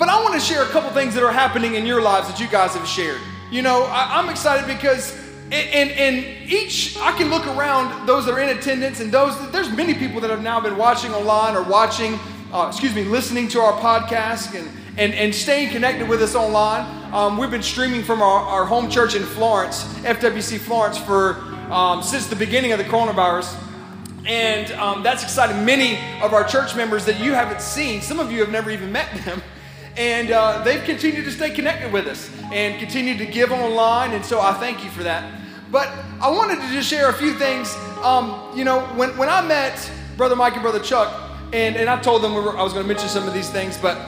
[0.00, 2.40] But I want to share a couple things that are happening in your lives that
[2.40, 3.20] you guys have shared.
[3.50, 5.14] You know, I, am excited because
[5.50, 9.70] in, in each, I can look around those that are in attendance and those, there's
[9.70, 12.18] many people that have now been watching online or watching,
[12.50, 17.12] uh, excuse me, listening to our podcast and, and, and staying connected with us online.
[17.12, 21.34] Um, we've been streaming from our, our home church in Florence, FWC Florence, for
[21.70, 23.54] um, since the beginning of the coronavirus.
[24.24, 25.62] And um, that's exciting.
[25.62, 28.90] Many of our church members that you haven't seen, some of you have never even
[28.90, 29.42] met them,
[29.96, 34.12] and uh, they've continued to stay connected with us and continue to give online.
[34.12, 35.40] And so I thank you for that.
[35.70, 35.88] But
[36.20, 37.74] I wanted to just share a few things.
[38.02, 42.00] Um, you know, when, when I met Brother Mike and Brother Chuck, and, and I
[42.00, 43.98] told them we were, I was going to mention some of these things, but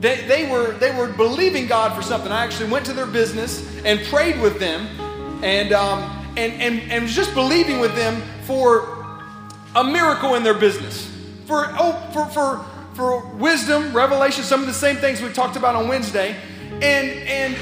[0.00, 2.30] they, they, were, they were believing God for something.
[2.30, 4.86] I actually went to their business and prayed with them
[5.42, 9.06] and, um, and, and, and just believing with them for
[9.74, 11.10] a miracle in their business,
[11.46, 12.64] for, oh, for, for,
[12.96, 16.34] for wisdom, revelation, some of the same things we talked about on Wednesday.
[16.80, 17.54] And, and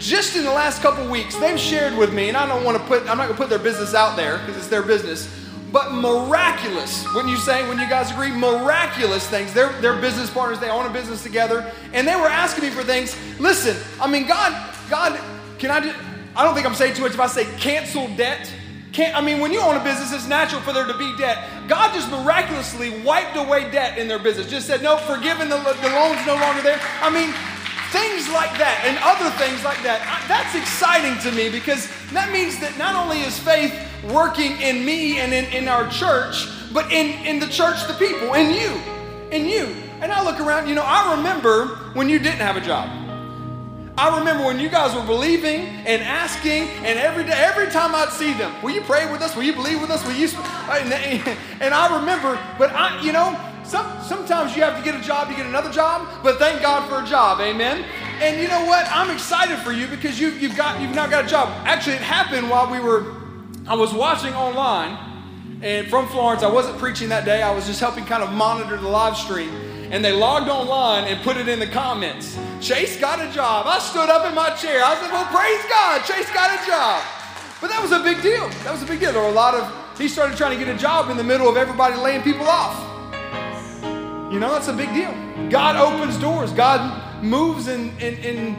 [0.00, 2.82] just in the last couple weeks, they've shared with me, and I don't want to
[2.84, 5.32] put, I'm not going to put their business out there because it's their business,
[5.70, 8.32] but miraculous, wouldn't you say, when you guys agree?
[8.32, 9.54] Miraculous things.
[9.54, 12.82] They're, they're business partners, they own a business together, and they were asking me for
[12.82, 13.16] things.
[13.38, 15.20] Listen, I mean, God, God,
[15.60, 15.96] can I just,
[16.34, 18.52] I don't think I'm saying too much if I say cancel debt.
[18.92, 21.46] Can't, I mean, when you own a business, it's natural for there to be debt.
[21.68, 24.48] God just miraculously wiped away debt in their business.
[24.50, 26.80] Just said, no, forgiven, the, the loan's no longer there.
[27.00, 27.32] I mean,
[27.90, 29.98] Things like that and other things like that.
[30.28, 33.74] That's exciting to me because that means that not only is faith
[34.14, 38.34] working in me and in, in our church, but in, in the church, the people,
[38.34, 38.80] in you,
[39.32, 39.74] in you.
[40.00, 43.09] And I look around, you know, I remember when you didn't have a job.
[44.00, 48.08] I remember when you guys were believing and asking, and every day, every time I'd
[48.08, 49.36] see them, will you pray with us?
[49.36, 50.02] Will you believe with us?
[50.06, 50.26] Will you?
[51.60, 55.28] And I remember, but I, you know, some, sometimes you have to get a job,
[55.28, 57.84] you get another job, but thank God for a job, amen?
[58.22, 58.86] And you know what?
[58.90, 61.50] I'm excited for you because you, you've, got, you've now got a job.
[61.66, 63.04] Actually, it happened while we were,
[63.68, 64.96] I was watching online
[65.60, 66.42] and from Florence.
[66.42, 69.69] I wasn't preaching that day, I was just helping kind of monitor the live stream.
[69.90, 72.38] And they logged online and put it in the comments.
[72.60, 73.66] Chase got a job.
[73.66, 74.82] I stood up in my chair.
[74.84, 77.02] I said, Well, praise God, Chase got a job.
[77.60, 78.48] But that was a big deal.
[78.64, 79.12] That was a big deal.
[79.12, 81.48] There were a lot of, he started trying to get a job in the middle
[81.48, 82.86] of everybody laying people off.
[84.32, 85.12] You know, that's a big deal.
[85.50, 86.52] God opens doors.
[86.52, 88.56] God moves and and and,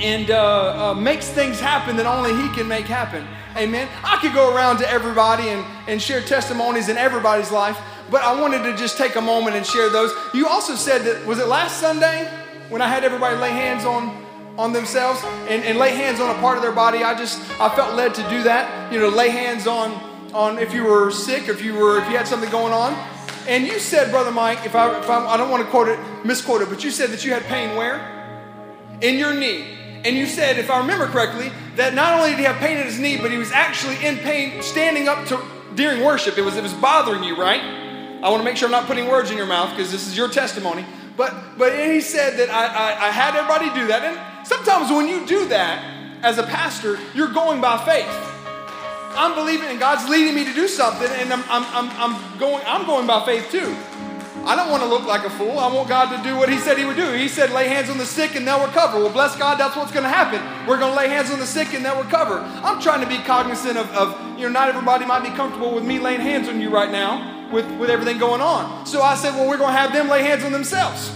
[0.00, 3.26] and uh, uh, makes things happen that only He can make happen.
[3.56, 3.86] Amen.
[4.02, 7.78] I could go around to everybody and, and share testimonies in everybody's life,
[8.10, 10.12] but I wanted to just take a moment and share those.
[10.32, 12.30] You also said that was it last Sunday
[12.68, 14.22] when I had everybody lay hands on
[14.56, 17.02] on themselves and, and lay hands on a part of their body.
[17.02, 18.92] I just I felt led to do that.
[18.92, 19.92] You know, lay hands on
[20.32, 22.94] on if you were sick, if you were if you had something going on.
[23.46, 25.98] And you said, Brother Mike, if I, if I, I don't want to quote it,
[26.24, 28.00] misquote it, but you said that you had pain where?
[29.02, 29.66] In your knee.
[30.02, 32.84] And you said, if I remember correctly, that not only did he have pain in
[32.84, 35.42] his knee, but he was actually in pain standing up to,
[35.74, 36.38] during worship.
[36.38, 37.83] It was, it was bothering you, right?
[38.24, 40.16] I want to make sure I'm not putting words in your mouth because this is
[40.16, 40.86] your testimony.
[41.14, 44.02] But, but he said that I, I, I had everybody do that.
[44.02, 45.84] And sometimes when you do that
[46.24, 48.08] as a pastor, you're going by faith.
[49.14, 52.62] I'm believing and God's leading me to do something, and I'm, I'm, I'm, I'm, going,
[52.66, 53.76] I'm going by faith too.
[54.46, 55.58] I don't want to look like a fool.
[55.58, 57.12] I want God to do what He said He would do.
[57.12, 59.00] He said, lay hands on the sick and they'll recover.
[59.00, 60.40] Well, bless God, that's what's going to happen.
[60.66, 62.38] We're going to lay hands on the sick and they'll recover.
[62.38, 65.84] I'm trying to be cognizant of, of, you know, not everybody might be comfortable with
[65.84, 68.84] me laying hands on you right now with, with everything going on.
[68.84, 71.10] So I said, well, we're going to have them lay hands on themselves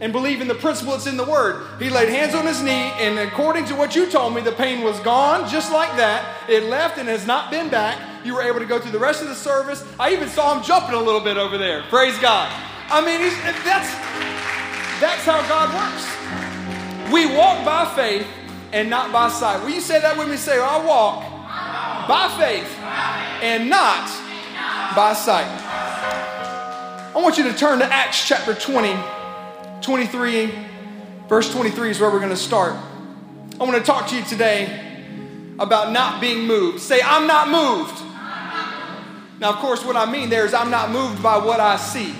[0.00, 1.66] and believe in the principle that's in the word.
[1.78, 4.82] He laid hands on his knee, and according to what you told me, the pain
[4.82, 6.48] was gone just like that.
[6.48, 7.98] It left and has not been back.
[8.24, 9.84] You were able to go through the rest of the service.
[9.98, 11.82] I even saw him jumping a little bit over there.
[11.88, 12.50] Praise God.
[12.88, 13.20] I mean,
[13.64, 13.92] that's,
[15.00, 17.12] that's how God works.
[17.12, 18.26] We walk by faith
[18.72, 19.62] and not by sight.
[19.62, 20.36] Will you say that with me?
[20.36, 21.22] Say, I walk
[22.08, 22.78] by faith
[23.42, 24.08] and not
[24.96, 25.59] by sight.
[27.12, 28.94] I want you to turn to Acts chapter 20.
[29.82, 30.54] 23,
[31.28, 32.76] verse 23 is where we're going to start.
[33.58, 34.78] I want to talk to you today
[35.58, 36.78] about not being moved.
[36.78, 38.00] Say, I'm not moved.
[39.40, 42.14] Now, of course, what I mean there is I'm not moved by what I see.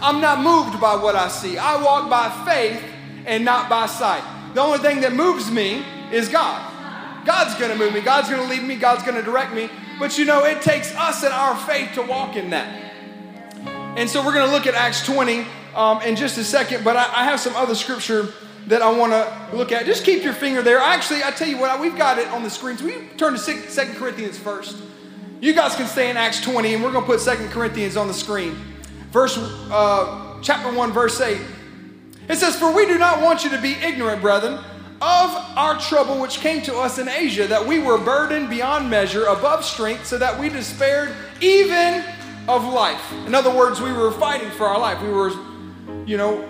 [0.00, 1.58] I'm not moved by what I see.
[1.58, 2.82] I walk by faith
[3.26, 4.24] and not by sight.
[4.54, 7.26] The only thing that moves me is God.
[7.26, 8.00] God's going to move me.
[8.00, 8.76] God's going to lead me.
[8.76, 9.68] God's going to direct me.
[9.98, 12.85] But you know, it takes us and our faith to walk in that.
[13.96, 16.98] And so we're going to look at Acts 20 um, in just a second, but
[16.98, 18.28] I, I, have some other scripture
[18.66, 19.86] that I want to look at.
[19.86, 20.78] Just keep your finger there.
[20.78, 22.82] Actually, I tell you what, we've got it on the screens.
[22.82, 24.82] We turn to Second Corinthians first.
[25.40, 28.06] You guys can stay in Acts 20, and we're going to put Second Corinthians on
[28.06, 28.54] the screen.
[29.12, 31.40] Verse, uh, chapter 1, verse 8.
[32.28, 34.54] It says, For we do not want you to be ignorant, brethren,
[35.00, 39.24] of our trouble which came to us in Asia, that we were burdened beyond measure,
[39.24, 42.04] above strength, so that we despaired even
[42.48, 43.12] of life.
[43.26, 45.00] In other words, we were fighting for our life.
[45.02, 45.32] We were,
[46.06, 46.40] you know,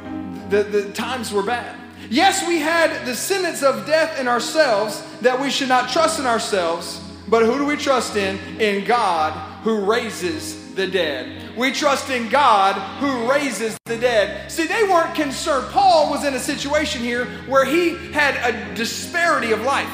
[0.49, 1.77] the, the times were bad.
[2.11, 6.27] Yes, we had the sentence of death in ourselves that we should not trust in
[6.27, 8.39] ourselves, but who do we trust in?
[8.61, 9.33] In God
[9.63, 11.57] who raises the dead.
[11.57, 14.53] We trust in God who raises the dead.
[14.53, 15.67] See, they weren't concerned.
[15.73, 19.91] Paul was in a situation here where he had a disparity of life,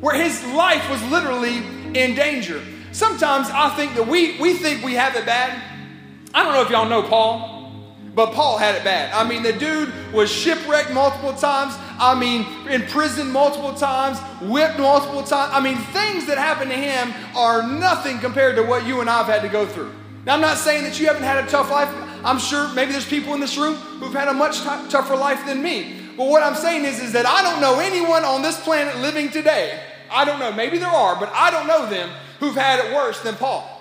[0.00, 1.58] where his life was literally
[1.94, 2.60] in danger.
[3.00, 5.58] Sometimes I think that we, we think we have it bad.
[6.34, 7.72] I don't know if y'all know Paul.
[8.14, 9.10] But Paul had it bad.
[9.14, 11.72] I mean, the dude was shipwrecked multiple times.
[11.98, 15.50] I mean, in prison multiple times, whipped multiple times.
[15.54, 19.16] I mean, things that happened to him are nothing compared to what you and I
[19.16, 19.94] have had to go through.
[20.26, 21.88] Now, I'm not saying that you haven't had a tough life.
[22.22, 25.46] I'm sure maybe there's people in this room who've had a much t- tougher life
[25.46, 26.10] than me.
[26.18, 29.30] But what I'm saying is, is that I don't know anyone on this planet living
[29.30, 29.80] today.
[30.10, 30.52] I don't know.
[30.52, 33.76] Maybe there are, but I don't know them who've had it worse than Paul.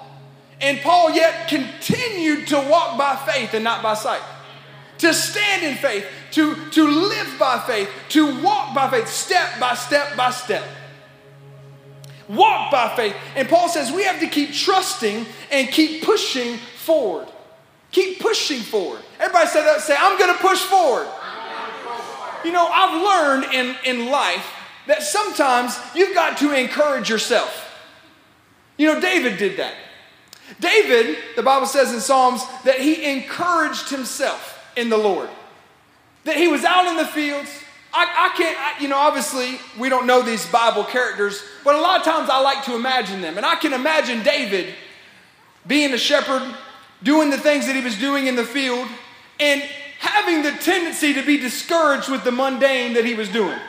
[0.61, 4.21] And Paul yet continued to walk by faith and not by sight.
[4.99, 9.73] To stand in faith, to, to live by faith, to walk by faith, step by
[9.73, 10.63] step by step.
[12.27, 13.15] Walk by faith.
[13.35, 17.27] And Paul says we have to keep trusting and keep pushing forward.
[17.91, 19.01] Keep pushing forward.
[19.19, 21.07] Everybody say that, say, I'm gonna push forward.
[22.43, 24.45] You know, I've learned in, in life
[24.87, 27.68] that sometimes you've got to encourage yourself.
[28.79, 29.75] You know, David did that.
[30.59, 35.29] David, the Bible says in Psalms, that he encouraged himself in the Lord.
[36.23, 37.51] That he was out in the fields.
[37.93, 41.81] I, I can't, I, you know, obviously we don't know these Bible characters, but a
[41.81, 43.35] lot of times I like to imagine them.
[43.35, 44.73] And I can imagine David
[45.67, 46.41] being a shepherd,
[47.03, 48.87] doing the things that he was doing in the field,
[49.41, 49.61] and
[49.99, 53.59] having the tendency to be discouraged with the mundane that he was doing.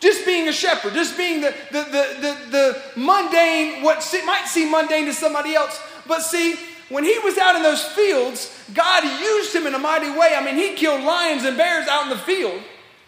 [0.00, 4.70] Just being a shepherd, just being the, the, the, the, the mundane, what might seem
[4.70, 5.78] mundane to somebody else.
[6.06, 6.56] But see,
[6.88, 10.34] when he was out in those fields, God used him in a mighty way.
[10.34, 12.60] I mean, he killed lions and bears out in the field.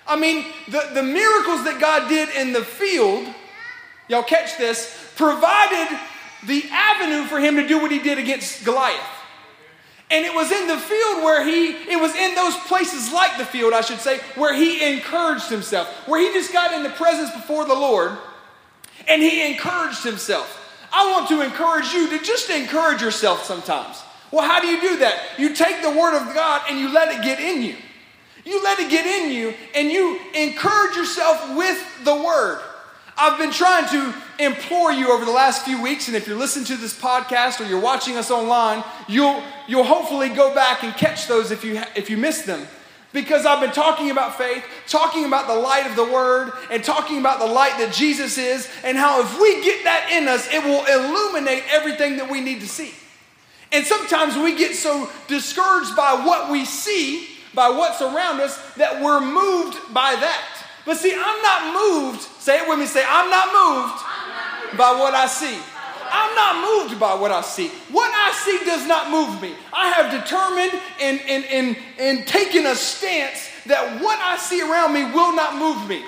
[0.07, 3.27] I mean, the, the miracles that God did in the field,
[4.09, 5.99] y'all catch this, provided
[6.47, 9.01] the avenue for him to do what he did against Goliath.
[10.13, 13.47] And it was in the field where he, it was in those places like the
[13.47, 17.31] field, I should say, where he encouraged himself, where he just got in the presence
[17.31, 18.13] before the Lord
[19.09, 20.59] and he encouraged himself.
[20.93, 24.03] I want to encourage you to just encourage yourself sometimes.
[24.31, 25.19] Well, how do you do that?
[25.39, 27.77] You take the Word of God and you let it get in you.
[28.45, 32.61] You let it get in you and you encourage yourself with the Word.
[33.17, 36.65] I've been trying to implore you over the last few weeks, and if you're listening
[36.67, 41.27] to this podcast or you're watching us online, you'll, you'll hopefully go back and catch
[41.27, 42.67] those if you, if you missed them.
[43.13, 47.19] Because I've been talking about faith, talking about the light of the Word, and talking
[47.19, 50.65] about the light that Jesus is, and how if we get that in us, it
[50.65, 52.95] will illuminate everything that we need to see.
[53.71, 59.03] And sometimes we get so discouraged by what we see, by what's around us, that
[59.03, 60.43] we're moved by that.
[60.85, 62.21] But see, I'm not moved.
[62.21, 62.87] Say it with me.
[62.87, 64.03] Say, I'm not moved,
[64.79, 65.59] by what I see.
[66.15, 67.69] I'm not moved by what I see.
[67.91, 69.55] What I see does not move me.
[69.73, 74.93] I have determined and, and, and, and taken a stance that what I see around
[74.93, 76.05] me will not move me.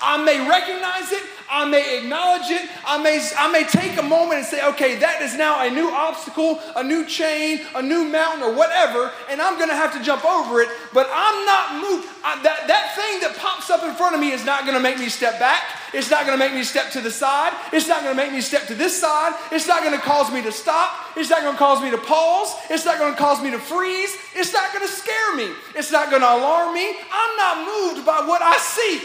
[0.00, 4.38] I may recognize it, I may acknowledge it, I may, I may take a moment
[4.38, 8.42] and say, okay, that is now a new obstacle, a new chain, a new mountain,
[8.42, 12.08] or whatever, and I'm gonna have to jump over it, but I'm not moved.
[12.24, 14.98] I, that, that thing that pops up in front of me is not gonna make
[14.98, 15.62] me step back.
[15.92, 17.52] It's not gonna make me step to the side.
[17.70, 19.34] It's not gonna make me step to this side.
[19.52, 20.90] It's not gonna cause me to stop.
[21.16, 22.54] It's not gonna cause me to pause.
[22.70, 24.16] It's not gonna cause me to freeze.
[24.34, 25.50] It's not gonna scare me.
[25.74, 26.96] It's not gonna alarm me.
[27.12, 29.02] I'm not moved by what I see.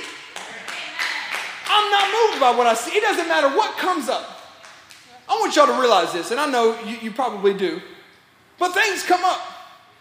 [1.70, 2.92] I'm not moved by what I see.
[2.92, 4.38] It doesn't matter what comes up.
[5.30, 7.82] I want y'all to realize this, and I know you, you probably do,
[8.58, 9.42] but things come up.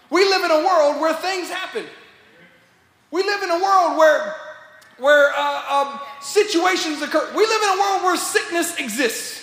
[0.08, 1.84] We live in a world where things happen.
[3.10, 4.34] We live in a world where,
[4.98, 7.28] where uh, um, situations occur.
[7.34, 9.42] We live in a world where sickness exists.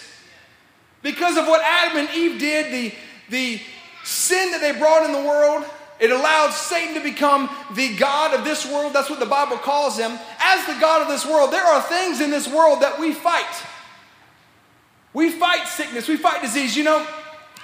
[1.02, 2.96] Because of what Adam and Eve did, the,
[3.30, 3.62] the
[4.06, 5.66] sin that they brought in the world,
[6.00, 8.94] it allowed Satan to become the God of this world.
[8.94, 10.18] That's what the Bible calls him.
[10.40, 13.64] As the God of this world, there are things in this world that we fight.
[15.14, 16.76] We fight sickness, we fight disease.
[16.76, 17.08] You know,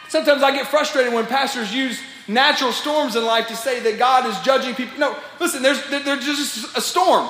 [0.08, 4.26] sometimes I get frustrated when pastors use natural storms in life to say that God
[4.28, 5.00] is judging people.
[5.00, 7.30] No, listen, there's, there's just a storm.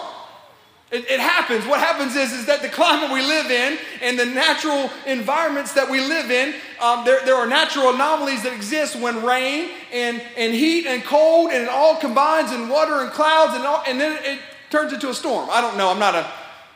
[0.92, 1.68] It, it, happens.
[1.68, 5.88] What happens is, is that the climate we live in and the natural environments that
[5.88, 10.52] we live in, um, there, there are natural anomalies that exist when rain and, and
[10.52, 14.18] heat and cold and it all combines in water and clouds and, all, and then
[14.18, 14.40] it, it
[14.72, 15.48] turns into a storm.
[15.52, 15.92] I don't know.
[15.92, 16.28] I'm not a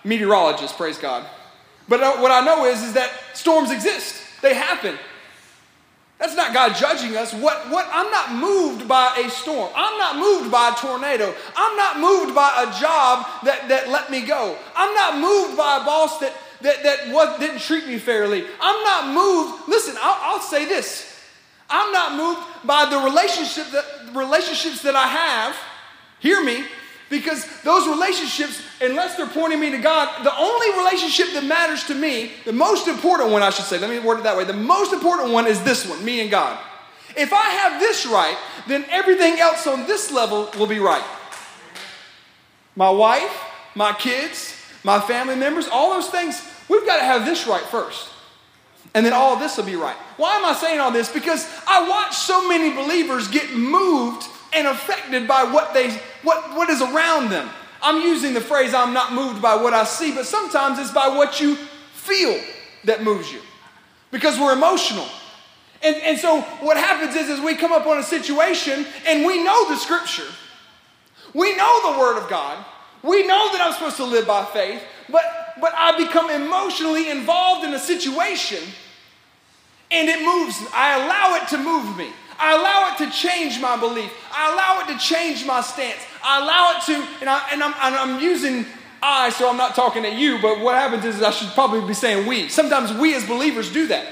[0.03, 1.25] meteorologist, praise God.
[1.89, 4.21] But uh, what I know is, is that storms exist.
[4.43, 4.95] They happen.
[6.23, 7.33] That's not God judging us.
[7.33, 9.69] What, what, I'm not moved by a storm.
[9.75, 11.35] I'm not moved by a tornado.
[11.53, 14.57] I'm not moved by a job that, that let me go.
[14.73, 18.45] I'm not moved by a boss that, that, that was, didn't treat me fairly.
[18.61, 19.67] I'm not moved.
[19.67, 21.13] Listen, I'll, I'll say this.
[21.69, 25.57] I'm not moved by the relationship that, relationships that I have.
[26.21, 26.63] Hear me
[27.13, 31.95] because those relationships, unless they're pointing me to God, the only relationship that matters to
[31.95, 34.53] me, the most important one, I should say, let me word it that way, the
[34.53, 36.59] most important one is this one, me and God.
[37.15, 41.03] If I have this right, then everything else on this level will be right.
[42.75, 43.39] My wife,
[43.75, 48.09] my kids, my family members, all those things, we've got to have this right first.
[48.95, 49.95] And then all this will be right.
[50.17, 51.11] Why am I saying all this?
[51.11, 55.91] Because I watch so many believers get moved and affected by what they
[56.23, 57.49] what, what is around them.
[57.81, 61.09] I'm using the phrase I'm not moved by what I see, but sometimes it's by
[61.09, 61.55] what you
[61.93, 62.41] feel
[62.85, 63.41] that moves you.
[64.11, 65.07] Because we're emotional.
[65.81, 69.43] And, and so what happens is, is we come up on a situation and we
[69.43, 70.27] know the scripture.
[71.33, 72.63] We know the word of God.
[73.01, 75.23] We know that I'm supposed to live by faith, but
[75.59, 78.63] but I become emotionally involved in a situation
[79.91, 80.61] and it moves.
[80.73, 82.09] I allow it to move me.
[82.43, 84.11] I allow it to change my belief.
[84.33, 86.01] I allow it to change my stance.
[86.21, 88.65] I allow it to, and, I, and I'm, and I'm using
[89.01, 91.93] I, so I'm not talking at you, but what happens is I should probably be
[91.93, 92.49] saying we.
[92.49, 94.07] Sometimes we as believers do that.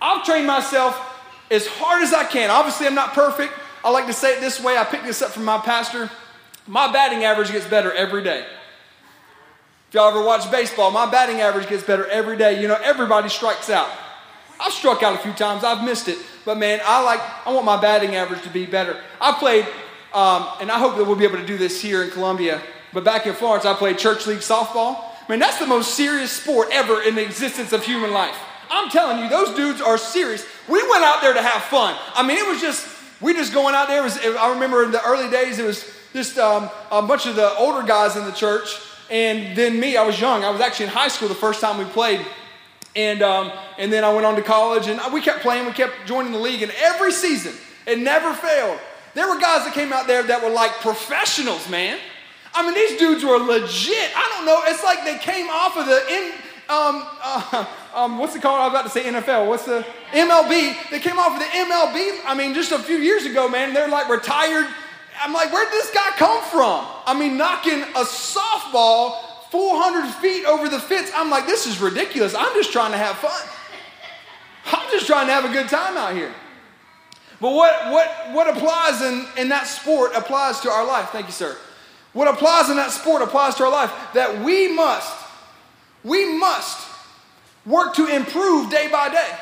[0.00, 0.96] I've trained myself
[1.50, 2.50] as hard as I can.
[2.50, 3.52] Obviously, I'm not perfect.
[3.84, 4.76] I like to say it this way.
[4.76, 6.10] I picked this up from my pastor.
[6.68, 8.46] My batting average gets better every day.
[9.88, 12.60] If y'all ever watch baseball, my batting average gets better every day.
[12.60, 13.88] You know, everybody strikes out.
[14.60, 16.18] I've struck out a few times, I've missed it.
[16.48, 18.98] But man, I like, I want my batting average to be better.
[19.20, 19.66] I played,
[20.14, 22.62] um, and I hope that we'll be able to do this here in Columbia.
[22.94, 25.04] But back in Florence, I played church league softball.
[25.28, 28.34] Man, that's the most serious sport ever in the existence of human life.
[28.70, 30.42] I'm telling you, those dudes are serious.
[30.70, 31.94] We went out there to have fun.
[32.14, 32.88] I mean, it was just,
[33.20, 34.02] we just going out there.
[34.02, 37.54] Was, I remember in the early days, it was just um, a bunch of the
[37.58, 38.74] older guys in the church.
[39.10, 40.44] And then me, I was young.
[40.44, 42.24] I was actually in high school the first time we played.
[42.98, 46.04] And, um, and then I went on to college and we kept playing, we kept
[46.04, 46.62] joining the league.
[46.62, 47.54] And every season,
[47.86, 48.76] it never failed.
[49.14, 51.96] There were guys that came out there that were like professionals, man.
[52.52, 54.10] I mean, these dudes were legit.
[54.16, 54.62] I don't know.
[54.64, 56.32] It's like they came off of the in,
[56.68, 58.58] um, uh, um, what's it called?
[58.58, 59.46] I was about to say NFL.
[59.46, 60.90] What's the MLB?
[60.90, 62.18] They came off of the MLB.
[62.26, 63.74] I mean, just a few years ago, man.
[63.74, 64.66] They're like retired.
[65.20, 66.84] I'm like, where'd this guy come from?
[67.06, 71.10] I mean, knocking a softball 400 feet over the fence.
[71.14, 72.34] I'm like, this is ridiculous.
[72.34, 73.48] I'm just trying to have fun.
[74.66, 76.34] I'm just trying to have a good time out here.
[77.40, 81.10] But what, what, what applies in, in that sport applies to our life.
[81.10, 81.56] Thank you, sir.
[82.12, 85.16] What applies in that sport applies to our life that we must,
[86.02, 86.88] we must
[87.64, 89.38] work to improve day by day.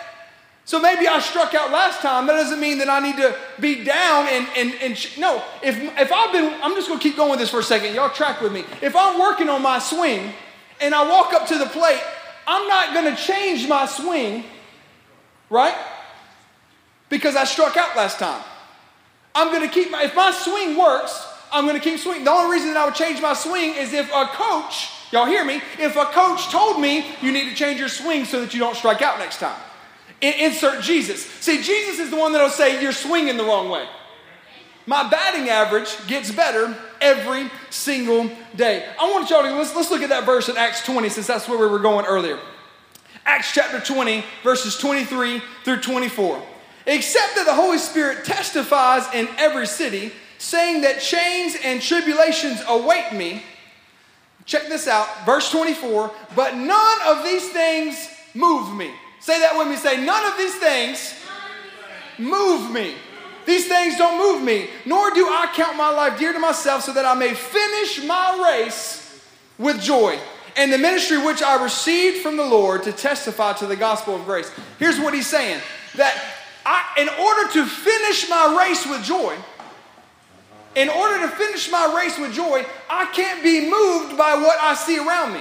[0.66, 2.26] So maybe I struck out last time.
[2.26, 5.40] That doesn't mean that I need to be down and, and, and no.
[5.62, 7.94] If, if I've been, I'm just going to keep going with this for a second.
[7.94, 8.64] Y'all track with me.
[8.82, 10.32] If I'm working on my swing
[10.80, 12.02] and I walk up to the plate,
[12.49, 14.42] I'm not going to change my swing,
[15.50, 15.76] right?
[17.11, 18.42] Because I struck out last time.
[19.37, 22.25] I'm going to keep my, if my swing works, I'm going to keep swinging.
[22.25, 25.44] The only reason that I would change my swing is if a coach, y'all hear
[25.44, 28.58] me, if a coach told me you need to change your swing so that you
[28.58, 29.61] don't strike out next time.
[30.20, 31.25] Insert Jesus.
[31.25, 33.87] See, Jesus is the one that'll say you're swinging the wrong way.
[34.87, 38.88] My batting average gets better every single day.
[39.00, 41.49] I want y'all to let's, let's look at that verse in Acts 20 since that's
[41.49, 42.38] where we were going earlier.
[43.25, 46.40] Acts chapter 20, verses 23 through 24.
[46.87, 53.12] Except that the Holy Spirit testifies in every city, saying that chains and tribulations await
[53.12, 53.42] me.
[54.44, 56.12] Check this out, verse 24.
[56.37, 58.92] But none of these things move me.
[59.26, 59.75] Say that with me.
[59.75, 61.12] Say, none of these things
[62.16, 62.95] move me.
[63.45, 66.92] These things don't move me, nor do I count my life dear to myself so
[66.92, 69.21] that I may finish my race
[69.59, 70.16] with joy
[70.56, 74.25] and the ministry which I received from the Lord to testify to the gospel of
[74.26, 74.49] grace.
[74.78, 75.61] Here's what he's saying
[75.97, 76.14] that
[76.64, 79.37] I, in order to finish my race with joy,
[80.76, 84.76] in order to finish my race with joy, I can't be moved by what I
[84.76, 85.40] see around me.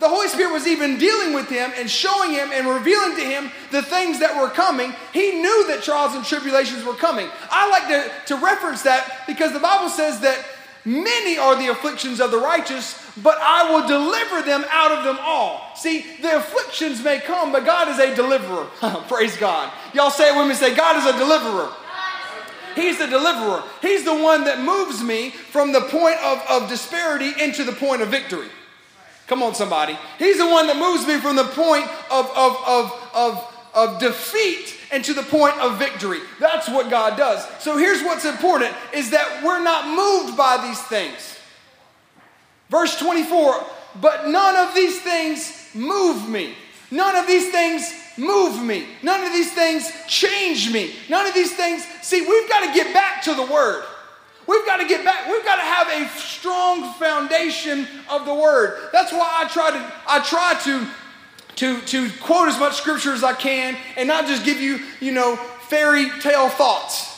[0.00, 3.50] The Holy Spirit was even dealing with him and showing him and revealing to him
[3.70, 4.92] the things that were coming.
[5.12, 7.28] He knew that trials and tribulations were coming.
[7.50, 10.44] I like to, to reference that because the Bible says that
[10.84, 15.16] Many are the afflictions of the righteous, but I will deliver them out of them
[15.22, 15.74] all.
[15.74, 18.66] See, the afflictions may come, but God is a deliverer.
[19.08, 19.72] Praise God.
[19.94, 21.72] Y'all say it with me say, God is a deliverer.
[22.74, 23.62] He's the deliverer.
[23.80, 28.02] He's the one that moves me from the point of, of disparity into the point
[28.02, 28.48] of victory.
[29.26, 29.98] Come on, somebody.
[30.18, 34.76] He's the one that moves me from the point of, of, of, of, of defeat
[34.92, 36.20] and to the point of victory.
[36.38, 37.46] That's what God does.
[37.60, 41.38] So here's what's important is that we're not moved by these things.
[42.68, 43.64] Verse 24,
[44.00, 46.54] but none of these things move me.
[46.90, 48.86] None of these things move me.
[49.02, 50.94] None of these things change me.
[51.08, 53.84] None of these things, see, we've got to get back to the word.
[54.46, 55.28] We've got to get back.
[55.28, 58.78] We've got to have a strong foundation of the word.
[58.92, 60.86] That's why I try to I try to
[61.56, 65.12] to to quote as much scripture as I can and not just give you, you
[65.12, 65.36] know,
[65.68, 67.10] fairy tale thoughts.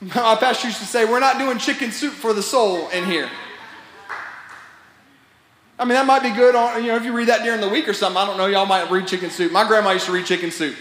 [0.00, 3.30] My pastor used to say, we're not doing chicken soup for the soul in here.
[5.78, 7.68] I mean, that might be good on, you know, if you read that during the
[7.68, 8.16] week or something.
[8.16, 8.46] I don't know.
[8.46, 9.52] Y'all might read Chicken Soup.
[9.52, 10.74] My grandma used to read Chicken Soup.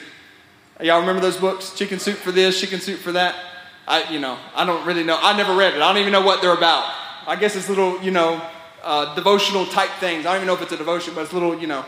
[0.82, 1.74] Y'all remember those books?
[1.76, 3.36] Chicken Soup for this, Chicken Soup for that?
[3.88, 5.18] I, you know, I don't really know.
[5.22, 5.82] I never read it.
[5.82, 6.92] I don't even know what they're about.
[7.28, 8.42] I guess it's little, you know,
[8.84, 10.26] uh, devotional type things.
[10.26, 11.86] I don't even know if it's a devotion, but it's little, you know.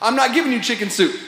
[0.00, 1.18] I'm not giving you chicken soup.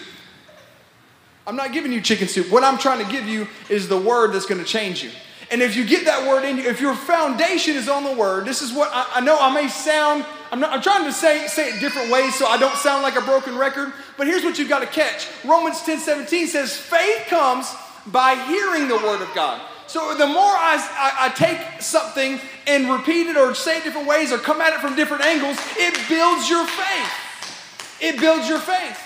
[1.47, 2.51] I'm not giving you chicken soup.
[2.51, 5.11] What I'm trying to give you is the word that's going to change you.
[5.51, 8.45] And if you get that word in you, if your foundation is on the word,
[8.45, 11.47] this is what I, I know I may sound, I'm, not, I'm trying to say,
[11.47, 14.59] say it different ways so I don't sound like a broken record, but here's what
[14.59, 15.27] you've got to catch.
[15.45, 17.75] Romans 10 17 says, faith comes
[18.07, 19.63] by hearing the word of God.
[19.89, 24.07] So the more I, I, I, take something and repeat it or say it different
[24.07, 27.99] ways or come at it from different angles, it builds your faith.
[28.01, 29.03] It builds your faith.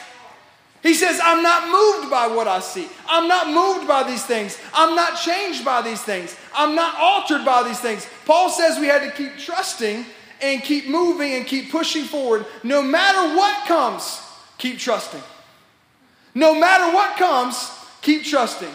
[0.83, 2.89] He says, I'm not moved by what I see.
[3.09, 4.59] I'm not moved by these things.
[4.75, 6.37] I'm not changed by these things.
[6.53, 8.05] I'm not altered by these things.
[8.25, 10.05] Paul says we had to keep trusting
[10.41, 12.45] and keep moving and keep pushing forward.
[12.65, 14.21] No matter what comes,
[14.59, 15.23] keep trusting.
[16.35, 17.71] No matter what comes,
[18.01, 18.73] keep trusting.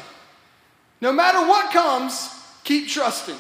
[1.02, 2.30] No matter what comes,
[2.64, 3.38] keep trusting.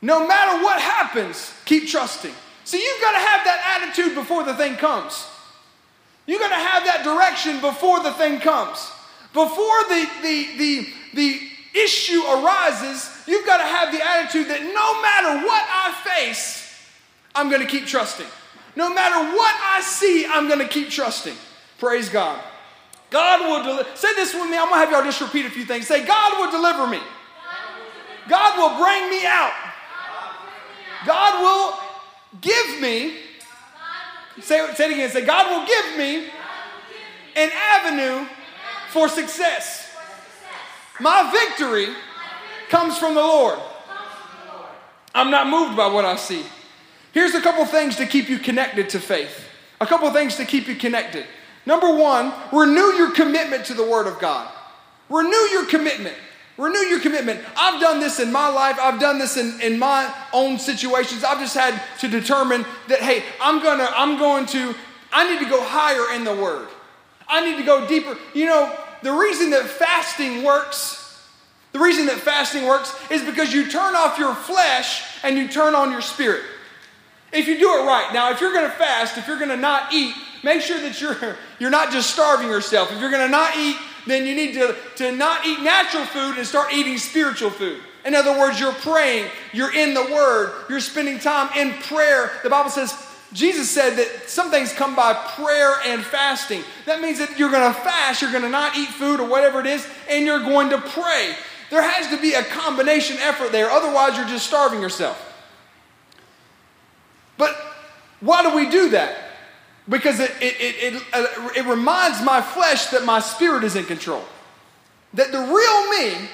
[0.00, 2.34] No matter what happens, keep trusting.
[2.64, 5.26] See, you've got to have that attitude before the thing comes.
[6.26, 8.78] You've got to have that direction before the thing comes.
[9.32, 11.40] Before the, the, the, the
[11.74, 16.86] issue arises, you've got to have the attitude that no matter what I face,
[17.34, 18.26] I'm going to keep trusting.
[18.76, 21.34] No matter what I see, I'm going to keep trusting.
[21.78, 22.42] Praise God.
[23.10, 23.96] God will deliver.
[23.96, 24.58] Say this with me.
[24.58, 25.86] I'm going to have y'all just repeat a few things.
[25.86, 27.00] Say, God will deliver me.
[28.28, 29.52] God will bring me out.
[31.06, 33.14] God will give me
[34.40, 35.10] Say, say it again.
[35.10, 36.28] Say, God will give me
[37.36, 38.26] an avenue
[38.90, 39.90] for success.
[41.00, 41.88] My victory
[42.68, 43.58] comes from the Lord.
[45.14, 46.44] I'm not moved by what I see.
[47.12, 49.46] Here's a couple things to keep you connected to faith.
[49.80, 51.24] A couple things to keep you connected.
[51.68, 54.50] Number one, renew your commitment to the Word of God.
[55.10, 56.16] Renew your commitment.
[56.56, 57.40] Renew your commitment.
[57.58, 58.78] I've done this in my life.
[58.80, 61.24] I've done this in, in my own situations.
[61.24, 64.74] I've just had to determine that, hey, I'm gonna, I'm going to,
[65.12, 66.68] I need to go higher in the word.
[67.28, 68.16] I need to go deeper.
[68.32, 71.22] You know, the reason that fasting works,
[71.72, 75.74] the reason that fasting works is because you turn off your flesh and you turn
[75.74, 76.44] on your spirit.
[77.30, 78.10] If you do it right.
[78.14, 81.70] Now, if you're gonna fast, if you're gonna not eat, make sure that you're you're
[81.70, 82.92] not just starving yourself.
[82.92, 83.76] If you're gonna not eat
[84.08, 87.80] then you need to, to not eat natural food and start eating spiritual food.
[88.04, 92.32] In other words, you're praying, you're in the Word, you're spending time in prayer.
[92.42, 92.94] The Bible says,
[93.32, 96.62] Jesus said that some things come by prayer and fasting.
[96.86, 99.60] That means that you're going to fast, you're going to not eat food or whatever
[99.60, 101.34] it is, and you're going to pray.
[101.70, 105.24] There has to be a combination effort there, otherwise, you're just starving yourself.
[107.36, 107.54] But
[108.20, 109.27] why do we do that?
[109.88, 113.84] Because it, it, it, it, uh, it reminds my flesh that my spirit is in
[113.84, 114.22] control.
[115.14, 116.28] That the real me,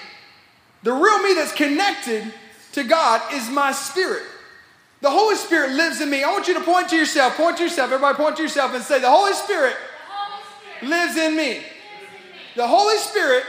[0.83, 2.33] the real me that's connected
[2.73, 4.25] to God, is my spirit.
[5.01, 6.25] The Holy Spirit lives in me.
[6.25, 8.83] I want you to point to yourself, point to yourself, everybody point to yourself and
[8.83, 10.43] say, The Holy Spirit, the Holy
[10.81, 11.67] Spirit lives, in lives in me.
[12.57, 13.45] The Holy Spirit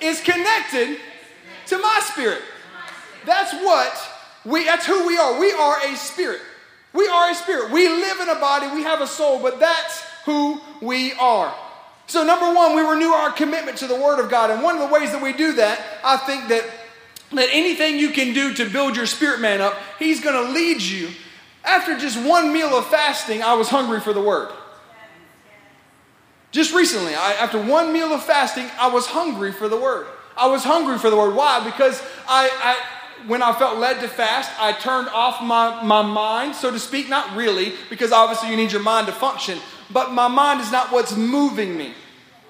[0.00, 0.98] is connected
[1.66, 2.42] to my spirit.
[3.24, 3.96] That's what
[4.44, 5.38] we, that's who we are.
[5.38, 6.40] We are a spirit.
[6.92, 7.70] We are a spirit.
[7.70, 11.54] We live in a body, we have a soul, but that's who we are.
[12.06, 14.50] So, number one, we renew our commitment to the Word of God.
[14.50, 16.64] And one of the ways that we do that, I think that,
[17.32, 20.82] that anything you can do to build your spirit man up, He's going to lead
[20.82, 21.10] you.
[21.62, 24.50] After just one meal of fasting, I was hungry for the Word.
[26.50, 30.08] Just recently, I, after one meal of fasting, I was hungry for the Word.
[30.36, 31.36] I was hungry for the Word.
[31.36, 31.62] Why?
[31.64, 32.76] Because I, I
[33.26, 37.08] when I felt led to fast, I turned off my, my mind, so to speak.
[37.08, 39.58] Not really, because obviously you need your mind to function,
[39.90, 41.94] but my mind is not what's moving me.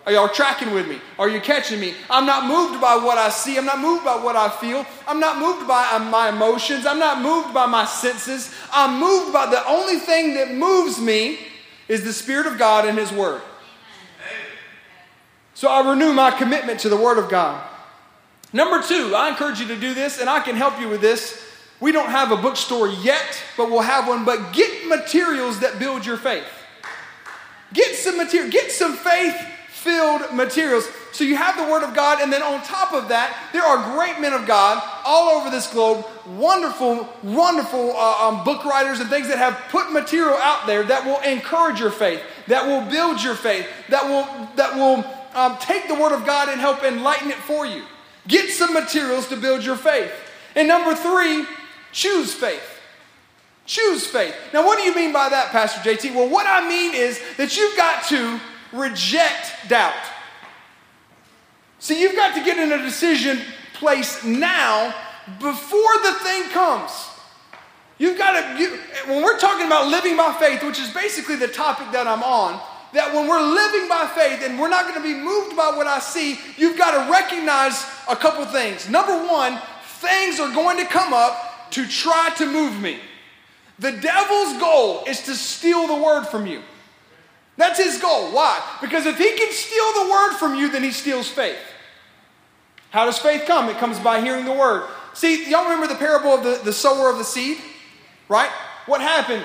[0.07, 0.99] Are y'all tracking with me?
[1.19, 1.95] Are you catching me?
[2.09, 3.59] I'm not moved by what I see.
[3.59, 4.87] I'm not moved by what I feel.
[5.07, 6.87] I'm not moved by uh, my emotions.
[6.87, 8.53] I'm not moved by my senses.
[8.73, 11.39] I'm moved by the only thing that moves me
[11.87, 13.43] is the Spirit of God and His Word.
[15.55, 17.63] So I renew my commitment to the Word of God.
[18.53, 21.47] Number two, I encourage you to do this, and I can help you with this.
[21.79, 24.25] We don't have a bookstore yet, but we'll have one.
[24.25, 26.45] But get materials that build your faith.
[27.73, 29.37] Get some material, get some faith
[29.69, 30.87] filled materials.
[31.13, 33.97] So you have the Word of God, and then on top of that, there are
[33.97, 39.09] great men of God all over this globe, wonderful, wonderful uh, um, book writers and
[39.09, 43.23] things that have put material out there that will encourage your faith, that will build
[43.23, 47.31] your faith, that will, that will um, take the Word of God and help enlighten
[47.31, 47.83] it for you.
[48.31, 50.13] Get some materials to build your faith.
[50.55, 51.45] And number three,
[51.93, 52.81] choose faith.
[53.67, 54.35] Choose faith.
[54.53, 56.15] Now, what do you mean by that, Pastor JT?
[56.15, 58.41] Well, what I mean is that you've got to
[58.73, 59.93] reject doubt.
[61.81, 63.41] See, you've got to get in a decision
[63.75, 64.95] place now
[65.41, 66.93] before the thing comes.
[67.99, 71.49] You've got to, you, when we're talking about living by faith, which is basically the
[71.49, 72.61] topic that I'm on,
[72.93, 75.87] that when we're living by faith and we're not going to be moved by what
[75.87, 78.89] I see, you've got to recognize a couple things.
[78.89, 79.61] Number one,
[80.01, 82.99] things are going to come up to try to move me.
[83.79, 86.63] The devil's goal is to steal the word from you.
[87.57, 88.33] That's his goal.
[88.33, 88.61] Why?
[88.81, 91.59] Because if he can steal the word from you, then he steals faith.
[92.91, 93.69] How does faith come?
[93.69, 94.89] It comes by hearing the word.
[95.15, 97.59] See, y'all remember the parable of the, the sower of the seed?
[98.29, 98.51] Right?
[98.87, 99.45] What happened?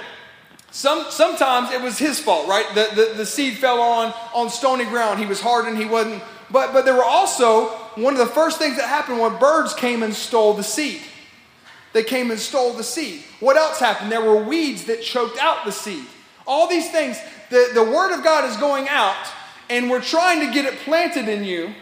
[0.75, 2.65] Some, sometimes it was his fault, right?
[2.75, 5.21] The, the, the seed fell on, on stony ground.
[5.21, 6.21] He was hardened, he wasn't.
[6.51, 10.03] But, but there were also, one of the first things that happened when birds came
[10.03, 10.99] and stole the seed.
[11.93, 13.23] They came and stole the seed.
[13.39, 14.11] What else happened?
[14.11, 16.03] There were weeds that choked out the seed.
[16.45, 17.17] All these things,
[17.49, 19.15] the, the Word of God is going out,
[19.69, 21.73] and we're trying to get it planted in you.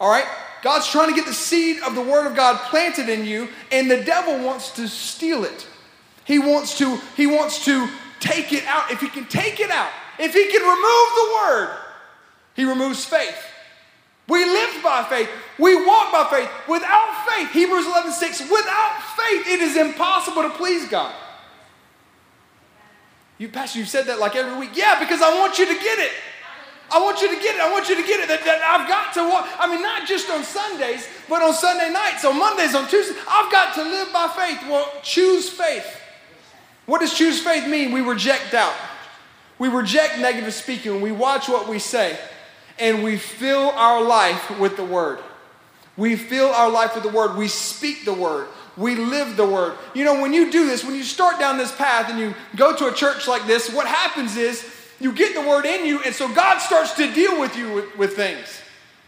[0.00, 0.26] All right?
[0.62, 3.88] God's trying to get the seed of the Word of God planted in you, and
[3.88, 5.68] the devil wants to steal it.
[6.24, 7.88] He wants to, he wants to
[8.20, 8.90] take it out.
[8.90, 10.76] If he can take it out, if he can remove
[11.16, 11.78] the Word,
[12.54, 13.36] he removes faith.
[14.28, 15.28] We live by faith.
[15.58, 16.48] We walk by faith.
[16.68, 21.12] Without faith, Hebrews 11 6, without faith, it is impossible to please God.
[23.38, 24.70] You, Pastor, you said that like every week.
[24.74, 26.12] Yeah, because I want you to get it.
[26.92, 27.60] I want you to get it.
[27.60, 28.28] I want you to get it.
[28.28, 29.48] That, that I've got to walk.
[29.58, 33.16] I mean, not just on Sundays, but on Sunday nights, on Mondays, on Tuesdays.
[33.28, 34.68] I've got to live by faith.
[34.68, 35.99] Well, choose faith.
[36.90, 37.92] What does choose faith mean?
[37.92, 38.74] We reject doubt.
[39.58, 41.00] We reject negative speaking.
[41.00, 42.18] We watch what we say.
[42.78, 45.20] And we fill our life with the word.
[45.96, 47.36] We fill our life with the word.
[47.36, 49.76] We speak the word we live the word.
[49.94, 52.74] You know, when you do this, when you start down this path and you go
[52.74, 54.64] to a church like this, what happens is
[54.98, 57.98] you get the word in you, and so God starts to deal with you with,
[57.98, 58.60] with things.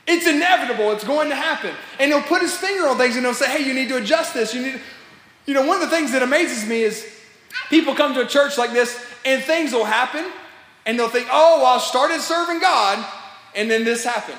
[0.06, 1.74] It's inevitable, it's going to happen.
[2.00, 4.34] And he'll put his finger on things and he'll say, hey, you need to adjust
[4.34, 4.52] this.
[4.52, 4.80] You need.
[5.46, 7.11] You know, one of the things that amazes me is
[7.68, 10.24] people come to a church like this and things will happen
[10.86, 13.04] and they'll think, oh, well, I started serving God
[13.54, 14.38] and then this happened.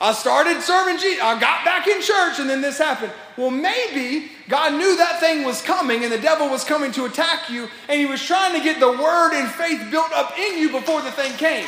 [0.00, 1.22] I started serving Jesus.
[1.22, 3.12] I got back in church and then this happened.
[3.36, 7.48] Well, maybe God knew that thing was coming and the devil was coming to attack
[7.48, 10.70] you and he was trying to get the word and faith built up in you
[10.70, 11.66] before the thing came.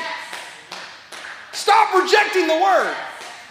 [1.53, 2.94] Stop rejecting the word.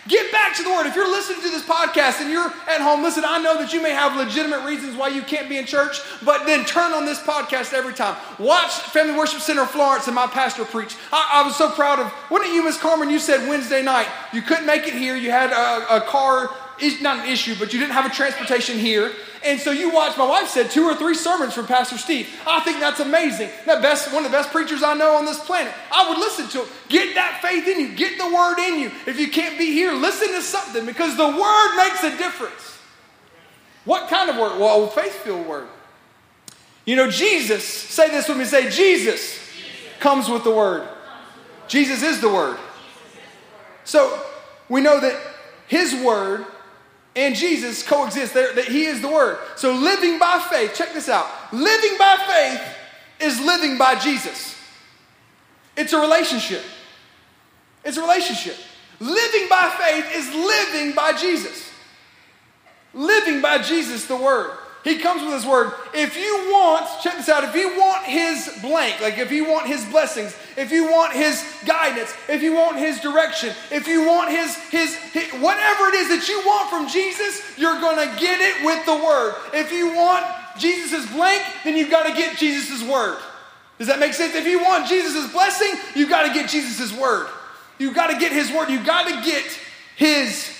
[0.08, 0.86] Get back to the Word.
[0.86, 3.82] If you're listening to this podcast and you're at home, listen, I know that you
[3.82, 7.20] may have legitimate reasons why you can't be in church, but then turn on this
[7.20, 8.16] podcast every time.
[8.38, 10.96] Watch Family Worship Center Florence and my pastor preach.
[11.12, 13.10] I, I was so proud of, wasn't you, Miss Carmen?
[13.10, 15.16] You said Wednesday night you couldn't make it here.
[15.16, 16.52] You had a, a car,
[17.02, 19.12] not an issue, but you didn't have a transportation here.
[19.44, 22.28] And so you watch, my wife said, two or three sermons from Pastor Steve.
[22.48, 23.50] I think that's amazing.
[23.66, 25.74] That best, one of the best preachers I know on this planet.
[25.92, 26.68] I would listen to him.
[26.90, 27.96] Get that faith in you.
[27.96, 28.92] Get the word in you.
[29.06, 32.78] If you can't be here, listen to something because the word makes a difference.
[33.86, 34.60] What kind of word?
[34.60, 35.68] Well, a faith-filled word.
[36.86, 39.40] You know, Jesus, say this with me, say, Jesus.
[40.00, 40.88] comes with the word.
[41.68, 42.58] Jesus is the word.
[43.84, 44.24] So
[44.70, 45.20] we know that
[45.68, 46.46] his word
[47.16, 48.34] and Jesus coexist.
[48.34, 49.40] that he is the Word.
[49.56, 51.28] So living by faith, check this out.
[51.54, 52.62] Living by faith
[53.20, 54.56] is living by Jesus.
[55.78, 56.64] It's a relationship.
[57.84, 58.58] It's a relationship.
[59.00, 61.72] Living by faith is living by Jesus.
[62.94, 64.58] Living by Jesus, the Word.
[64.86, 65.74] He comes with his word.
[65.96, 69.66] If you want, check this out, if you want his blank, like if you want
[69.66, 74.30] his blessings, if you want his guidance, if you want his direction, if you want
[74.30, 78.40] his, his, his whatever it is that you want from Jesus, you're going to get
[78.40, 79.34] it with the word.
[79.56, 80.24] If you want
[80.60, 83.18] Jesus' blank, then you've got to get Jesus' word.
[83.80, 84.36] Does that make sense?
[84.36, 87.28] If you want Jesus' blessing, you've got to get Jesus' word.
[87.80, 88.70] You've got to get his word.
[88.70, 89.44] You've got to get
[89.96, 90.56] his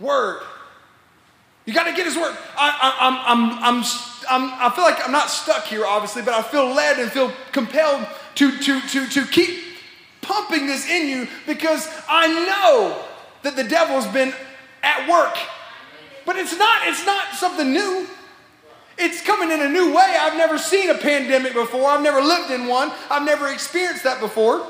[0.00, 0.40] word.
[1.68, 2.34] You got to get his word.
[2.56, 3.84] I, am I'm, I'm,
[4.30, 7.30] I'm, I feel like I'm not stuck here, obviously, but I feel led and feel
[7.52, 9.64] compelled to, to, to, to keep
[10.22, 13.04] pumping this in you because I know
[13.42, 14.32] that the devil's been
[14.82, 15.36] at work.
[16.24, 18.06] But it's not, it's not something new.
[18.96, 20.16] It's coming in a new way.
[20.18, 21.90] I've never seen a pandemic before.
[21.90, 22.90] I've never lived in one.
[23.10, 24.66] I've never experienced that before.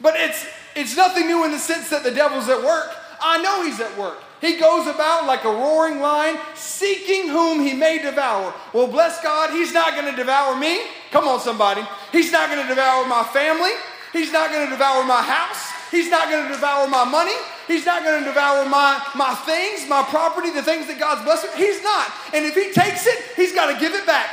[0.00, 0.44] But it's
[0.74, 2.96] it's nothing new in the sense that the devil's at work.
[3.20, 4.18] I know he's at work.
[4.40, 8.54] He goes about like a roaring lion, seeking whom he may devour.
[8.72, 10.80] Well, bless God, he's not going to devour me.
[11.10, 11.82] Come on, somebody.
[12.10, 13.72] He's not going to devour my family.
[14.12, 15.70] He's not going to devour my house.
[15.90, 17.34] He's not going to devour my money.
[17.66, 21.44] He's not going to devour my, my things, my property, the things that God's blessed
[21.44, 21.54] with.
[21.54, 22.10] He's not.
[22.32, 24.30] And if he takes it, he's got to give it back.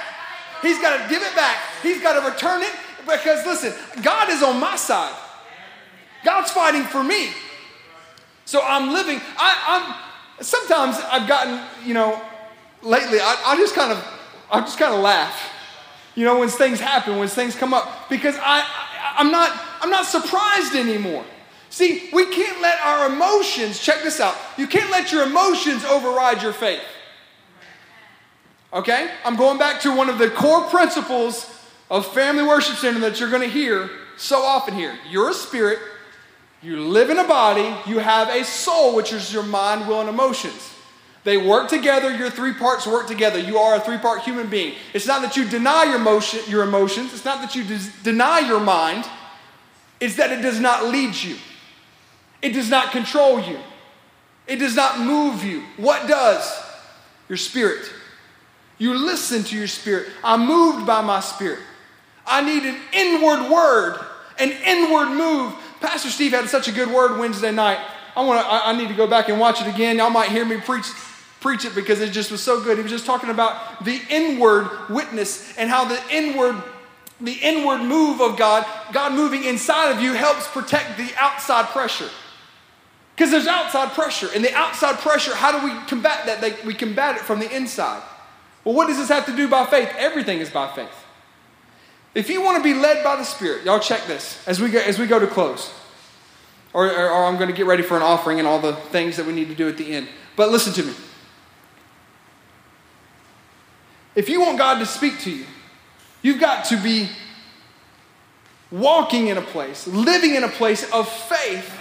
[0.62, 1.58] He's got to give it back.
[1.84, 5.15] He's got to return it because, listen, God is on my side.
[6.24, 7.30] God's fighting for me.
[8.47, 9.83] So I'm living, I,
[10.39, 12.21] am sometimes I've gotten, you know,
[12.81, 14.01] lately, I, I just kind of,
[14.49, 15.51] I just kind of laugh.
[16.15, 19.89] You know, when things happen, when things come up, because I, I I'm not, I'm
[19.89, 21.25] not surprised anymore.
[21.69, 26.41] See, we can't let our emotions, check this out, you can't let your emotions override
[26.41, 26.86] your faith.
[28.71, 29.12] Okay?
[29.25, 31.53] I'm going back to one of the core principles
[31.91, 34.97] of Family Worship Center that you're going to hear so often here.
[35.10, 35.79] You're a spirit,
[36.67, 40.10] you live in a body, you have a soul, which is your mind, will, and
[40.10, 40.73] emotions.
[41.23, 43.39] They work together, your three parts work together.
[43.39, 44.75] You are a three part human being.
[44.93, 48.39] It's not that you deny your, motion, your emotions, it's not that you des- deny
[48.39, 49.06] your mind,
[50.01, 51.38] it's that it does not lead you,
[52.41, 53.60] it does not control you,
[54.45, 55.63] it does not move you.
[55.77, 56.53] What does?
[57.30, 57.89] Your spirit.
[58.77, 60.10] You listen to your spirit.
[60.21, 61.60] I'm moved by my spirit.
[62.25, 64.06] I need an inward word,
[64.38, 67.79] an inward move Pastor Steve had such a good word Wednesday night.
[68.15, 68.47] I want to.
[68.47, 69.97] I, I need to go back and watch it again.
[69.97, 70.85] Y'all might hear me preach
[71.39, 72.77] preach it because it just was so good.
[72.77, 76.55] He was just talking about the inward witness and how the inward
[77.19, 82.09] the inward move of God, God moving inside of you helps protect the outside pressure.
[83.15, 86.39] Because there's outside pressure, and the outside pressure, how do we combat that?
[86.39, 88.03] They, we combat it from the inside.
[88.63, 89.91] Well, what does this have to do by faith?
[89.97, 90.96] Everything is by faith.
[92.13, 94.80] If you want to be led by the Spirit, y'all check this as we go,
[94.80, 95.72] as we go to close.
[96.74, 99.17] Or, or, or I'm going to get ready for an offering and all the things
[99.17, 100.08] that we need to do at the end.
[100.36, 100.93] But listen to me.
[104.15, 105.46] If you want God to speak to you,
[106.22, 107.10] you've got to be
[108.72, 111.72] walking in a place, living in a place of faith.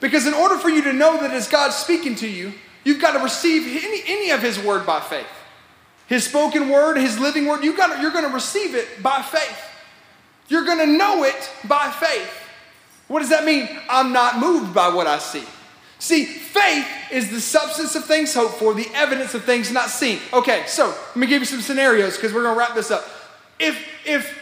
[0.00, 2.52] Because in order for you to know that it's God speaking to you,
[2.84, 5.26] you've got to receive any, any of His word by faith.
[6.06, 9.62] His spoken word, His living word, you got you're going to receive it by faith.
[10.48, 12.32] You're going to know it by faith.
[13.08, 13.68] What does that mean?
[13.88, 15.44] I'm not moved by what I see.
[15.98, 20.20] See, faith is the substance of things hoped for, the evidence of things not seen.
[20.32, 23.04] Okay, so let me give you some scenarios because we're going to wrap this up.
[23.58, 24.38] If if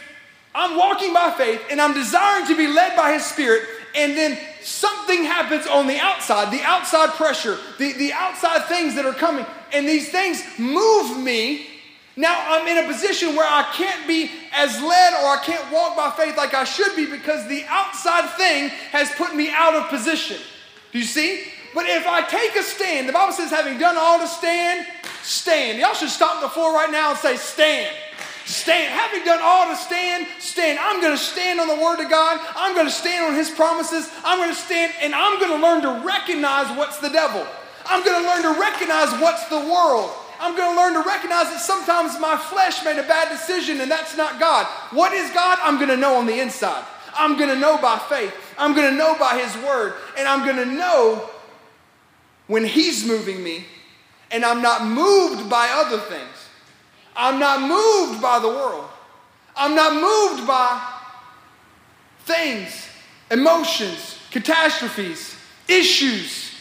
[0.53, 3.63] I'm walking by faith and I'm desiring to be led by His Spirit,
[3.95, 9.05] and then something happens on the outside, the outside pressure, the, the outside things that
[9.05, 11.67] are coming, and these things move me.
[12.17, 15.97] Now I'm in a position where I can't be as led or I can't walk
[15.97, 19.89] by faith like I should be because the outside thing has put me out of
[19.89, 20.37] position.
[20.91, 21.43] Do you see?
[21.73, 24.87] But if I take a stand, the Bible says, having done all to stand,
[25.23, 25.77] stand.
[25.77, 27.93] Y'all should stop the floor right now and say, stand.
[28.45, 28.91] Stand.
[28.91, 30.77] Having done all to stand, stand.
[30.79, 32.39] I'm going to stand on the Word of God.
[32.55, 34.09] I'm going to stand on His promises.
[34.23, 37.45] I'm going to stand and I'm going to learn to recognize what's the devil.
[37.87, 40.11] I'm going to learn to recognize what's the world.
[40.39, 43.89] I'm going to learn to recognize that sometimes my flesh made a bad decision and
[43.89, 44.67] that's not God.
[44.91, 45.57] What is God?
[45.63, 46.85] I'm going to know on the inside.
[47.15, 48.33] I'm going to know by faith.
[48.59, 49.93] I'm going to know by His Word.
[50.17, 51.29] And I'm going to know
[52.45, 53.65] when He's moving me
[54.29, 56.34] and I'm not moved by other things.
[57.15, 58.89] I'm not moved by the world.
[59.55, 60.93] I'm not moved by
[62.25, 62.87] things,
[63.31, 65.35] emotions, catastrophes,
[65.67, 66.51] issues,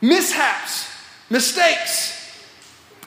[0.00, 0.88] mishaps,
[1.28, 2.14] mistakes.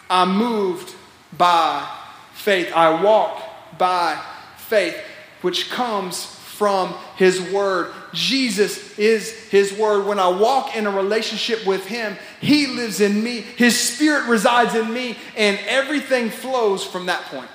[0.10, 0.94] I'm moved
[1.38, 1.88] by
[2.34, 2.72] faith.
[2.74, 3.42] I walk
[3.78, 4.22] by
[4.58, 4.98] faith,
[5.42, 7.94] which comes from His Word.
[8.14, 10.06] Jesus is His Word.
[10.06, 13.42] When I walk in a relationship with Him, He lives in me.
[13.42, 17.50] His spirit resides in me, and everything flows from that point.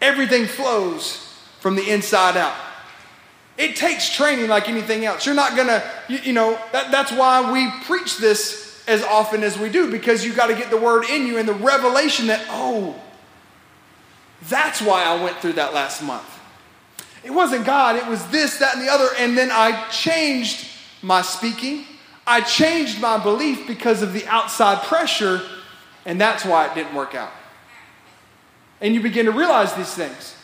[0.00, 2.54] Everything flows from the inside out.
[3.56, 5.24] It takes training like anything else.
[5.24, 9.58] You're not gonna, you, you know, that, that's why we preach this as often as
[9.58, 12.44] we do, because you've got to get the word in you and the revelation that,
[12.50, 13.00] oh,
[14.48, 16.28] that's why I went through that last month.
[17.22, 19.08] It wasn't God, it was this, that, and the other.
[19.18, 20.68] And then I changed
[21.00, 21.86] my speaking.
[22.26, 25.42] I changed my belief because of the outside pressure,
[26.06, 27.32] and that's why it didn't work out.
[28.80, 30.34] And you begin to realize these things.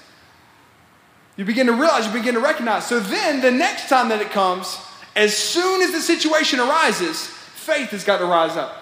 [1.37, 2.87] You begin to realize, you begin to recognize.
[2.87, 4.79] So then, the next time that it comes,
[5.17, 8.77] as soon as the situation arises, faith has got to rise up.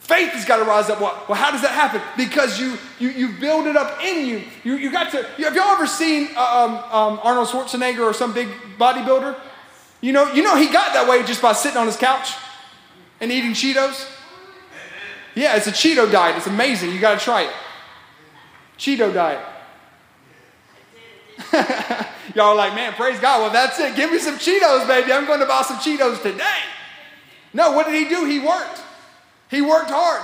[0.00, 1.00] Faith has got to rise up.
[1.00, 2.02] Well, well, how does that happen?
[2.16, 4.42] Because you you you build it up in you.
[4.62, 5.22] You you got to.
[5.22, 9.34] Have y'all ever seen uh, um, um, Arnold Schwarzenegger or some big bodybuilder?
[10.04, 12.34] You know you know he got that way just by sitting on his couch
[13.22, 14.06] and eating Cheetos.
[15.34, 16.36] Yeah, it's a Cheeto diet.
[16.36, 16.92] It's amazing.
[16.92, 17.54] You got to try it.
[18.76, 19.40] Cheeto diet.
[22.34, 23.40] y'all are like, man, praise God.
[23.40, 23.96] Well, that's it.
[23.96, 25.10] Give me some Cheetos, baby.
[25.10, 26.60] I'm going to buy some Cheetos today.
[27.54, 28.26] No, what did he do?
[28.26, 28.82] He worked.
[29.50, 30.20] He worked hard.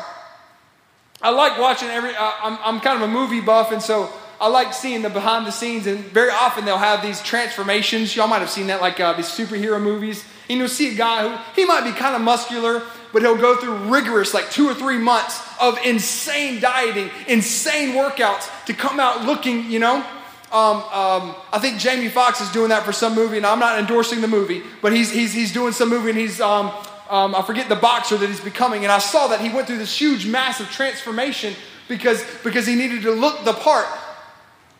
[1.23, 4.73] I like watching every, I'm, I'm kind of a movie buff, and so I like
[4.73, 8.17] seeing the behind the scenes, and very often they'll have these transformations.
[8.17, 10.25] Y'all might have seen that, like uh, these superhero movies.
[10.49, 13.57] And you'll see a guy who, he might be kind of muscular, but he'll go
[13.57, 19.25] through rigorous, like two or three months of insane dieting, insane workouts to come out
[19.27, 20.05] looking, you know.
[20.51, 23.79] Um, um, I think Jamie Foxx is doing that for some movie, and I'm not
[23.79, 26.73] endorsing the movie, but he's, he's, he's doing some movie, and he's um,
[27.11, 29.79] um, I forget the boxer that he's becoming, and I saw that he went through
[29.79, 31.55] this huge, massive transformation
[31.89, 33.87] because, because he needed to look the part.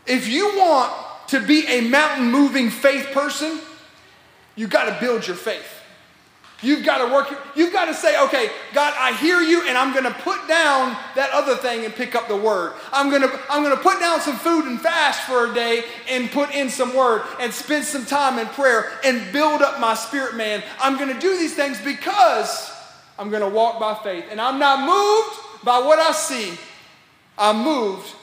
[0.07, 0.93] If you want
[1.29, 3.61] to be a mountain moving faith person,
[4.57, 5.81] you got to build your faith.
[6.63, 9.95] You've got to work, you've got to say, okay, God, I hear you, and I'm
[9.95, 12.75] going to put down that other thing and pick up the word.
[12.93, 15.85] I'm going to, I'm going to put down some food and fast for a day
[16.11, 19.95] and put in some word and spend some time in prayer and build up my
[19.95, 20.63] spirit, man.
[20.81, 22.71] I'm going to do these things because
[23.19, 24.27] I'm going to walk by faith.
[24.31, 26.59] And I'm not moved by what I see,
[27.39, 28.15] I'm moved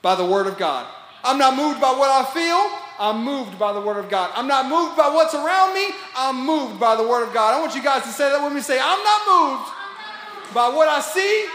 [0.00, 0.86] by the word of God.
[1.24, 2.70] I'm not moved by what I feel.
[2.98, 4.30] I'm moved by the Word of God.
[4.34, 5.88] I'm not moved by what's around me.
[6.16, 7.54] I'm moved by the Word of God.
[7.54, 8.60] I want you guys to say that with me.
[8.60, 9.70] Say, I'm not moved
[10.54, 11.46] by what I see,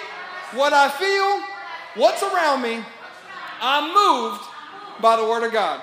[0.57, 2.83] what I feel, what's around me.
[3.61, 4.43] I'm moved
[5.01, 5.81] by the Word of God.